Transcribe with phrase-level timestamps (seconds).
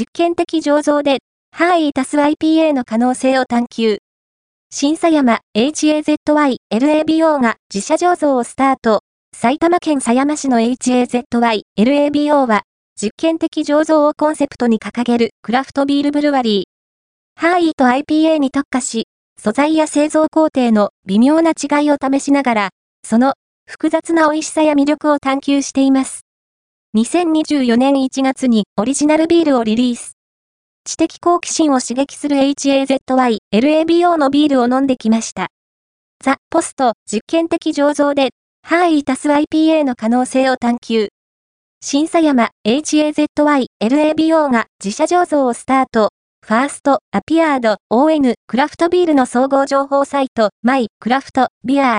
[0.00, 1.18] 実験的醸造で、
[1.54, 3.98] ハーイタス IPA の可能性を探求。
[4.70, 9.00] 新狭山 HAZY LABO が自社醸造をスタート。
[9.36, 12.62] 埼玉県狭山市の HAZY LABO は、
[12.98, 17.38] 実験的醸造をコンセプトに掲げるクラフトビールブルワリー。
[17.38, 19.06] ハーイと IPA に特化し、
[19.38, 22.68] 素材や製造工程の微妙な違いを試しながら、
[23.06, 23.34] その
[23.68, 26.22] 複雑な美味しさや魅力を探求しています。
[26.96, 30.16] 2024年1月にオリジナルビールをリリース。
[30.84, 35.50] 知的好奇心を刺激する HAZY、LABO のビールを飲んできました。
[36.20, 38.30] ザ・ポスト実験的醸造で、
[38.66, 41.10] ハーイタス IPA の可能性を探求。
[41.80, 46.08] 新狭山 HAZY、LABO が自社醸造をスタート。
[46.44, 51.98] ファースト、アピアード、ON、クラフトビールの総合情報サイト、マイ、クラフト、ビアー、